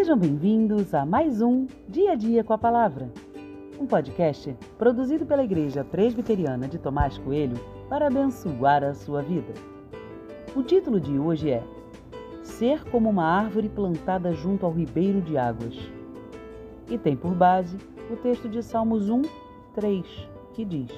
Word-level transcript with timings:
Sejam 0.00 0.16
bem-vindos 0.16 0.94
a 0.94 1.04
mais 1.04 1.42
um 1.42 1.66
Dia 1.86 2.12
a 2.12 2.14
Dia 2.14 2.42
com 2.42 2.54
a 2.54 2.58
Palavra, 2.58 3.12
um 3.78 3.84
podcast 3.84 4.56
produzido 4.78 5.26
pela 5.26 5.44
Igreja 5.44 5.84
Presbiteriana 5.84 6.66
de 6.66 6.78
Tomás 6.78 7.18
Coelho 7.18 7.60
para 7.86 8.06
abençoar 8.06 8.82
a 8.82 8.94
sua 8.94 9.20
vida. 9.20 9.52
O 10.56 10.62
título 10.62 10.98
de 10.98 11.18
hoje 11.18 11.50
é 11.50 11.62
Ser 12.42 12.82
como 12.84 13.10
uma 13.10 13.26
árvore 13.26 13.68
plantada 13.68 14.32
junto 14.32 14.64
ao 14.64 14.72
ribeiro 14.72 15.20
de 15.20 15.36
águas. 15.36 15.76
E 16.88 16.96
tem 16.96 17.14
por 17.14 17.34
base 17.34 17.76
o 18.10 18.16
texto 18.16 18.48
de 18.48 18.62
Salmos 18.62 19.10
1, 19.10 19.20
3, 19.74 20.06
que 20.54 20.64
diz: 20.64 20.90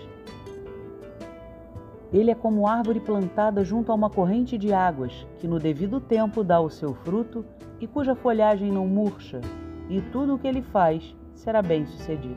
Ele 2.12 2.30
é 2.30 2.34
como 2.34 2.66
árvore 2.66 3.00
plantada 3.00 3.64
junto 3.64 3.90
a 3.90 3.94
uma 3.94 4.10
corrente 4.10 4.58
de 4.58 4.70
águas, 4.72 5.26
que 5.38 5.48
no 5.48 5.58
devido 5.58 5.98
tempo 5.98 6.44
dá 6.44 6.60
o 6.60 6.68
seu 6.68 6.92
fruto 6.92 7.42
e 7.80 7.86
cuja 7.86 8.14
folhagem 8.14 8.70
não 8.70 8.86
murcha, 8.86 9.40
e 9.88 10.00
tudo 10.02 10.34
o 10.34 10.38
que 10.38 10.46
ele 10.46 10.60
faz 10.60 11.16
será 11.34 11.62
bem 11.62 11.86
sucedido. 11.86 12.36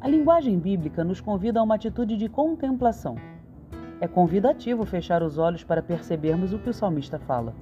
A 0.00 0.08
linguagem 0.08 0.56
bíblica 0.58 1.02
nos 1.02 1.20
convida 1.20 1.58
a 1.58 1.62
uma 1.62 1.74
atitude 1.74 2.16
de 2.16 2.28
contemplação. 2.28 3.16
É 4.00 4.06
convidativo 4.06 4.86
fechar 4.86 5.22
os 5.22 5.36
olhos 5.36 5.62
para 5.64 5.82
percebermos 5.82 6.54
o 6.54 6.58
que 6.58 6.70
o 6.70 6.72
salmista 6.72 7.18
fala. 7.18 7.54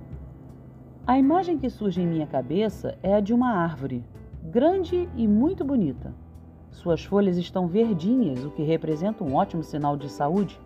A 1.07 1.19
imagem 1.19 1.59
que 1.59 1.71
surge 1.71 2.03
em 2.03 2.07
minha 2.07 2.27
cabeça 2.27 2.97
é 3.03 3.15
a 3.15 3.21
de 3.21 3.33
uma 3.33 3.51
árvore, 3.51 4.05
grande 4.45 5.09
e 5.17 5.27
muito 5.27 5.65
bonita. 5.65 6.13
Suas 6.71 7.05
folhas 7.05 7.37
estão 7.37 7.67
verdinhas, 7.67 8.45
o 8.45 8.51
que 8.51 8.63
representa 8.63 9.25
um 9.25 9.35
ótimo 9.35 9.63
sinal 9.63 9.97
de 9.97 10.09
saúde. 10.09 10.59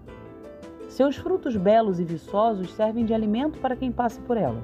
Seus 0.88 1.16
frutos 1.16 1.56
belos 1.56 1.98
e 1.98 2.04
viçosos 2.04 2.72
servem 2.72 3.04
de 3.04 3.14
alimento 3.14 3.58
para 3.58 3.76
quem 3.76 3.90
passa 3.90 4.20
por 4.22 4.36
ela. 4.36 4.62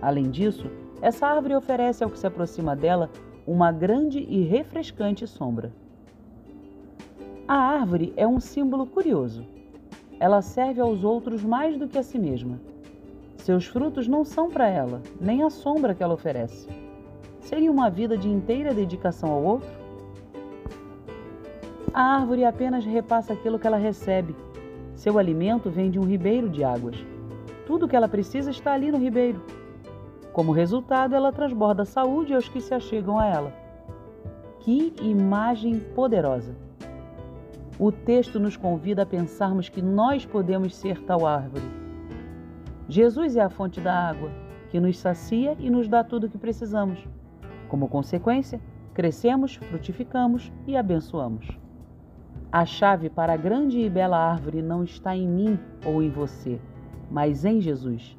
Além 0.00 0.30
disso, 0.30 0.70
essa 1.02 1.26
árvore 1.26 1.56
oferece 1.56 2.04
ao 2.04 2.10
que 2.10 2.18
se 2.18 2.26
aproxima 2.26 2.76
dela 2.76 3.10
uma 3.46 3.72
grande 3.72 4.20
e 4.20 4.42
refrescante 4.42 5.26
sombra. 5.26 5.72
A 7.46 7.54
árvore 7.54 8.12
é 8.16 8.26
um 8.26 8.38
símbolo 8.38 8.86
curioso. 8.86 9.44
Ela 10.20 10.42
serve 10.42 10.80
aos 10.80 11.02
outros 11.02 11.42
mais 11.42 11.78
do 11.78 11.88
que 11.88 11.96
a 11.96 12.02
si 12.02 12.18
mesma. 12.18 12.60
Seus 13.38 13.64
frutos 13.64 14.06
não 14.06 14.24
são 14.24 14.50
para 14.50 14.68
ela, 14.68 15.00
nem 15.20 15.42
a 15.42 15.48
sombra 15.48 15.94
que 15.94 16.02
ela 16.02 16.14
oferece. 16.14 16.68
Seria 17.40 17.72
uma 17.72 17.88
vida 17.88 18.18
de 18.18 18.28
inteira 18.28 18.74
dedicação 18.74 19.30
ao 19.30 19.42
outro? 19.42 19.87
A 21.92 22.16
árvore 22.16 22.44
apenas 22.44 22.84
repassa 22.84 23.32
aquilo 23.32 23.58
que 23.58 23.66
ela 23.66 23.76
recebe 23.76 24.34
seu 24.98 25.16
alimento 25.16 25.70
vem 25.70 25.92
de 25.92 25.98
um 26.00 26.02
ribeiro 26.02 26.48
de 26.48 26.64
águas. 26.64 26.96
Tudo 27.64 27.86
o 27.86 27.88
que 27.88 27.94
ela 27.94 28.08
precisa 28.08 28.50
está 28.50 28.72
ali 28.72 28.90
no 28.90 28.98
ribeiro. 28.98 29.40
Como 30.32 30.50
resultado, 30.50 31.14
ela 31.14 31.30
transborda 31.30 31.84
saúde 31.84 32.34
aos 32.34 32.48
que 32.48 32.60
se 32.60 32.74
achegam 32.74 33.16
a 33.16 33.26
ela. 33.26 33.52
Que 34.58 34.92
imagem 35.00 35.78
poderosa! 35.94 36.52
O 37.78 37.92
texto 37.92 38.40
nos 38.40 38.56
convida 38.56 39.02
a 39.02 39.06
pensarmos 39.06 39.68
que 39.68 39.80
nós 39.80 40.26
podemos 40.26 40.74
ser 40.74 41.00
tal 41.04 41.24
árvore. 41.24 41.70
Jesus 42.88 43.36
é 43.36 43.40
a 43.40 43.48
fonte 43.48 43.80
da 43.80 43.94
água, 43.94 44.32
que 44.68 44.80
nos 44.80 44.98
sacia 44.98 45.56
e 45.60 45.70
nos 45.70 45.86
dá 45.86 46.02
tudo 46.02 46.26
o 46.26 46.28
que 46.28 46.38
precisamos. 46.38 47.06
Como 47.68 47.86
consequência, 47.86 48.60
crescemos, 48.92 49.54
frutificamos 49.54 50.50
e 50.66 50.76
abençoamos. 50.76 51.67
A 52.50 52.64
chave 52.64 53.10
para 53.10 53.34
a 53.34 53.36
grande 53.36 53.78
e 53.78 53.90
bela 53.90 54.16
árvore 54.16 54.62
não 54.62 54.82
está 54.82 55.14
em 55.14 55.28
mim 55.28 55.58
ou 55.84 56.02
em 56.02 56.08
você, 56.08 56.58
mas 57.10 57.44
em 57.44 57.60
Jesus. 57.60 58.16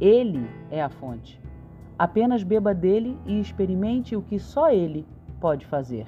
Ele 0.00 0.44
é 0.72 0.82
a 0.82 0.88
fonte. 0.88 1.40
Apenas 1.96 2.42
beba 2.42 2.74
dele 2.74 3.16
e 3.24 3.38
experimente 3.38 4.16
o 4.16 4.22
que 4.22 4.40
só 4.40 4.72
ele 4.72 5.06
pode 5.40 5.66
fazer. 5.66 6.04